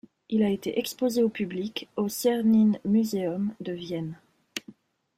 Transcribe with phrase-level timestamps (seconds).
[0.29, 4.17] Il a été exposé au public au Czernin Museum de Vienne.